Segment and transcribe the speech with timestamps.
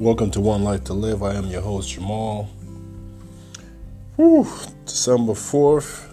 [0.00, 1.22] Welcome to One Life to Live.
[1.22, 2.48] I am your host, Jamal.
[4.16, 4.46] Whew,
[4.86, 6.10] December 4th,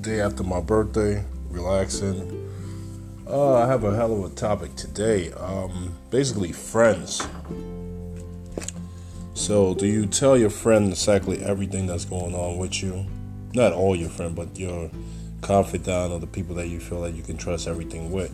[0.00, 2.48] day after my birthday, relaxing.
[3.26, 5.32] Uh, I have a hell of a topic today.
[5.32, 7.26] Um, basically, friends.
[9.34, 13.04] So, do you tell your friend exactly everything that's going on with you?
[13.52, 14.92] Not all your friends, but your
[15.40, 18.32] confidant or the people that you feel that you can trust everything with.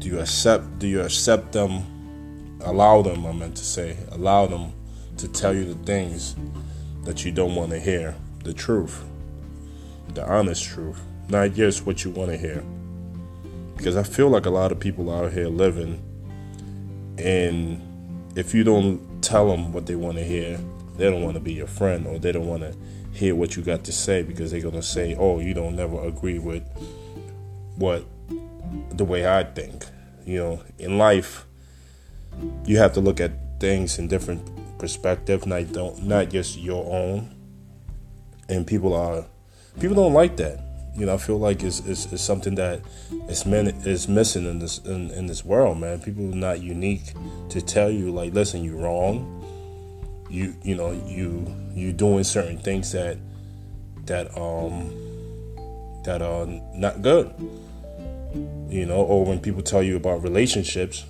[0.00, 0.80] Do you accept?
[0.80, 1.91] Do you accept them?
[2.64, 3.26] Allow them.
[3.26, 4.72] I meant to say, allow them
[5.18, 6.36] to tell you the things
[7.04, 9.04] that you don't want to hear, the truth,
[10.14, 12.62] the honest truth, not just what you want to hear.
[13.76, 16.00] Because I feel like a lot of people out here living,
[17.18, 17.80] and
[18.36, 20.60] if you don't tell them what they want to hear,
[20.96, 22.74] they don't want to be your friend, or they don't want to
[23.12, 26.38] hear what you got to say because they're gonna say, "Oh, you don't never agree
[26.38, 26.62] with
[27.76, 28.04] what
[28.90, 29.84] the way I think."
[30.24, 31.46] You know, in life,
[32.64, 37.34] you have to look at things in different perspective, not don't not just your own.
[38.48, 39.24] And people are
[39.80, 40.60] people don't like that.
[40.94, 42.82] You know, I feel like it's, it's, it's something that
[43.26, 46.00] is men is missing in this in, in this world, man.
[46.00, 47.14] People are not unique
[47.48, 49.42] to tell you like, listen, you're wrong
[50.32, 53.18] you you know you you doing certain things that
[54.06, 54.90] that um
[56.04, 57.32] that are not good
[58.68, 61.04] you know or when people tell you about relationships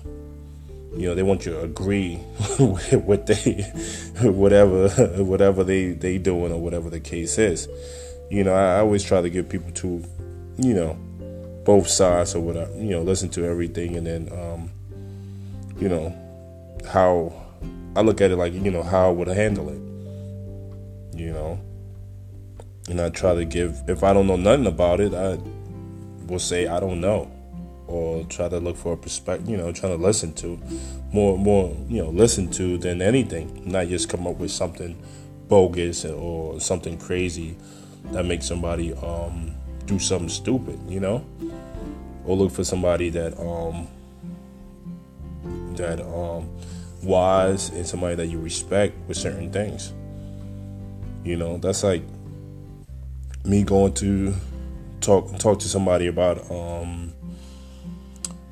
[0.95, 2.19] you know they want you to agree
[2.59, 3.61] with what they
[4.21, 4.89] whatever
[5.23, 7.67] whatever they they doing or whatever the case is
[8.29, 10.03] you know I, I always try to give people to
[10.57, 10.93] you know
[11.65, 14.71] both sides or whatever you know listen to everything and then um
[15.79, 16.15] you know
[16.87, 17.33] how
[17.95, 21.17] I look at it like, you know, how I would handle it.
[21.17, 21.59] You know?
[22.89, 25.37] And I try to give, if I don't know nothing about it, I
[26.25, 27.31] will say, I don't know.
[27.93, 30.59] Or try to look for a perspective, you know, trying to listen to
[31.11, 33.61] more, more, you know, listen to than anything.
[33.69, 34.97] Not just come up with something
[35.47, 37.55] bogus or something crazy
[38.05, 39.53] that makes somebody um,
[39.85, 41.23] do something stupid, you know?
[42.25, 43.87] Or look for somebody that, um,
[45.75, 46.49] that, um,
[47.03, 49.93] wise and somebody that you respect with certain things.
[51.23, 52.01] You know, that's like
[53.45, 54.33] me going to
[54.99, 57.13] talk talk to somebody about um,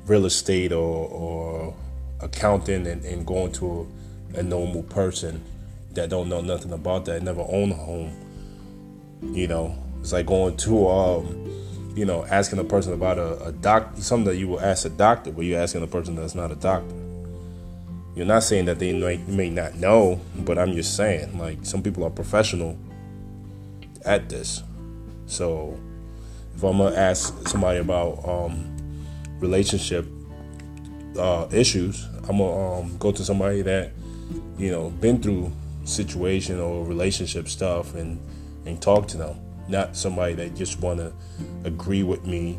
[0.06, 1.74] real estate or, or
[2.20, 3.88] accounting and, and going to
[4.34, 5.42] a, a, normal person
[5.92, 8.12] that don't know nothing about that, never own a home.
[9.22, 11.42] You know, it's like going to um,
[11.94, 14.88] you know, asking a person about a, a doc something that you will ask a
[14.88, 16.94] doctor, but you're asking a person that's not a doctor.
[18.14, 21.82] You're not saying that they may, may not know, but I'm just saying, like, some
[21.82, 22.78] people are professional
[24.04, 24.62] at this.
[25.26, 25.78] So,
[26.54, 28.71] if I'm gonna ask somebody about um,
[29.42, 30.06] relationship
[31.18, 33.90] uh, issues, I'm gonna um, go to somebody that
[34.56, 35.52] you know been through
[35.84, 38.18] situation or relationship stuff and
[38.64, 39.36] and talk to them,
[39.68, 41.12] not somebody that just wanna
[41.64, 42.58] agree with me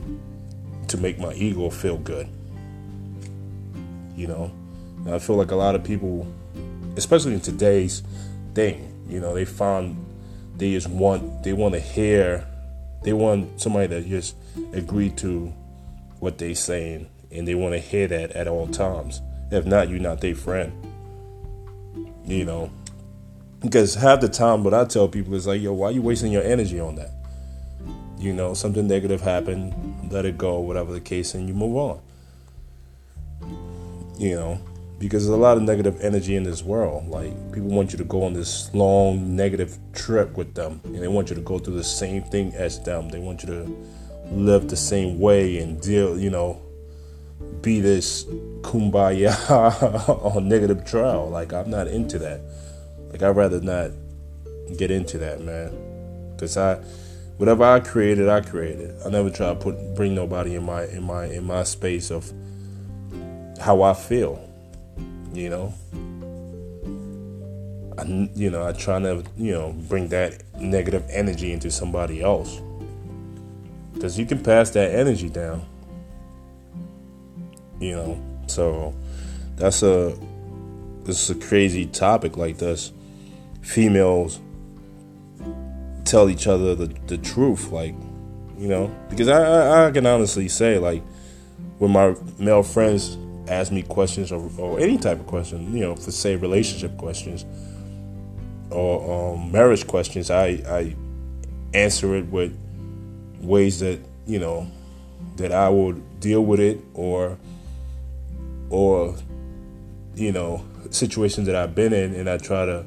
[0.90, 2.28] to make my ego feel good.
[4.16, 4.52] You know.
[5.06, 6.28] And I feel like a lot of people,
[6.96, 8.04] especially in today's
[8.54, 9.98] thing, you know, they find
[10.56, 12.46] they just want they want to hear,
[13.04, 14.36] they want somebody that just
[14.74, 15.52] agree to
[16.24, 19.22] what they saying, and they want to hear that at all times.
[19.52, 20.72] If not, you're not their friend.
[22.26, 22.72] You know,
[23.60, 26.32] because half the time, what I tell people is like, yo, why are you wasting
[26.32, 27.12] your energy on that?
[28.18, 32.02] You know, something negative happened, let it go, whatever the case, and you move on.
[34.18, 34.62] You know,
[35.00, 37.10] because there's a lot of negative energy in this world.
[37.10, 41.10] Like people want you to go on this long negative trip with them, and they
[41.10, 43.10] want you to go through the same thing as them.
[43.10, 43.86] They want you to
[44.36, 46.62] live the same way and deal, you know,
[47.62, 48.24] be this
[48.62, 49.34] kumbaya
[50.36, 51.30] on negative trial.
[51.30, 52.42] Like I'm not into that.
[53.12, 53.92] Like I'd rather not
[54.78, 56.36] get into that, man.
[56.38, 56.76] Cause I,
[57.38, 58.96] whatever I created, I created.
[59.06, 62.32] I never try to put bring nobody in my in my in my space of
[63.60, 64.50] how I feel
[65.34, 65.74] you know.
[67.98, 72.60] I, you know, I try to, you know, bring that negative energy into somebody else.
[73.94, 75.66] Because you can pass that energy down.
[77.80, 78.94] You know, so
[79.56, 80.18] that's a
[81.04, 82.92] this is a crazy topic like this.
[83.62, 84.40] Females
[86.06, 87.96] tell each other the, the truth, like,
[88.58, 91.02] you know, because I, I, I can honestly say, like,
[91.80, 93.18] when my male friends,
[93.48, 97.46] ask me questions or, or any type of question, you know, for say relationship questions
[98.70, 100.96] or um, marriage questions, I, I
[101.74, 102.58] answer it with
[103.44, 104.68] ways that, you know,
[105.36, 107.38] that I would deal with it or
[108.70, 109.16] or
[110.16, 112.86] you know, situations that I've been in and I try to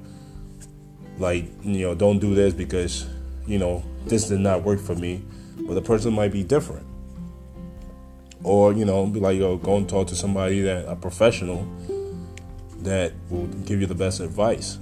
[1.19, 3.07] like, you know, don't do this because,
[3.47, 5.23] you know, this did not work for me.
[5.67, 6.87] But the person might be different.
[8.45, 11.67] Or, you know, be like, yo, go and talk to somebody that a professional
[12.81, 14.79] that will give you the best advice.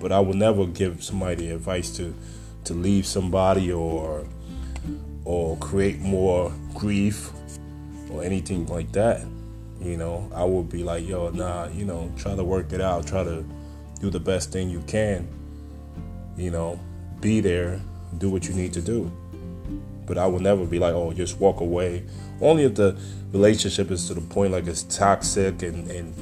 [0.00, 2.14] But I will never give somebody advice to
[2.64, 4.26] to leave somebody or
[5.60, 7.30] create more grief
[8.10, 9.24] or anything like that.
[9.80, 13.06] You know, I would be like, yo, nah, you know, try to work it out,
[13.06, 13.44] try to
[14.00, 15.28] do the best thing you can.
[16.36, 16.80] You know,
[17.20, 17.80] be there,
[18.18, 19.10] do what you need to do.
[20.06, 22.04] But I will never be like, oh, just walk away.
[22.40, 22.98] Only if the
[23.32, 26.14] relationship is to the point like it's toxic and and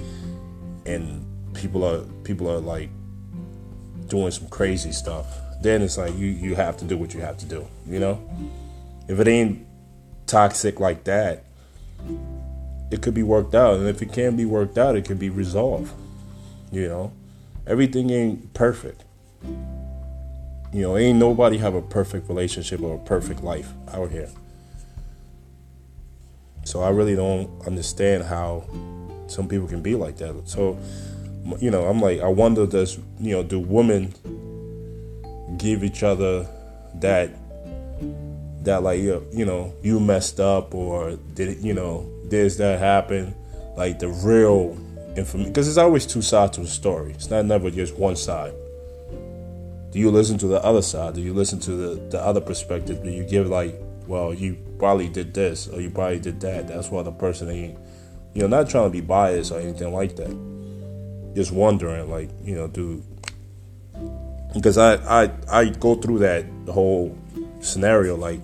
[0.85, 2.90] and people are people are like
[4.08, 5.26] doing some crazy stuff.
[5.62, 7.67] Then it's like you you have to do what you have to do.
[7.87, 8.31] You know,
[9.08, 9.66] if it ain't
[10.26, 11.44] toxic like that,
[12.90, 13.78] it could be worked out.
[13.78, 15.93] And if it can be worked out, it could be resolved.
[16.70, 17.12] You know,
[17.66, 19.05] everything ain't perfect.
[19.43, 24.28] You know, ain't nobody have a perfect relationship or a perfect life out here.
[26.64, 28.64] So I really don't understand how
[29.26, 30.43] some people can be like that.
[30.46, 30.78] So,
[31.58, 34.12] you know, I'm like, I wonder, does you know, do women
[35.56, 36.46] give each other
[36.96, 37.31] that
[38.62, 43.34] that like you you know you messed up or did you know this that happen
[43.76, 44.76] like the real
[45.16, 47.12] information because there's always two sides to a story.
[47.12, 48.55] It's not never just one side.
[49.90, 51.14] Do you listen to the other side?
[51.14, 53.02] Do you listen to the, the other perspective?
[53.02, 53.75] Do you give like
[54.06, 56.69] well you probably did this or you probably did that.
[56.69, 57.78] That's why the person ain't
[58.34, 61.34] you know not trying to be biased or anything like that.
[61.34, 63.02] Just wondering like you know do
[64.54, 67.16] because I, I I go through that whole
[67.60, 68.40] scenario like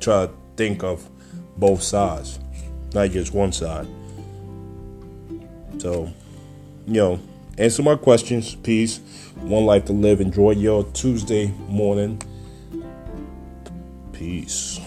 [0.00, 1.08] try to think of
[1.56, 2.38] both sides
[2.94, 3.86] not just one side.
[5.78, 6.12] So,
[6.86, 7.20] you know,
[7.58, 8.54] answer my questions.
[8.54, 9.00] Peace.
[9.40, 10.20] One life to live.
[10.20, 12.22] Enjoy your Tuesday morning.
[14.12, 14.78] Peace.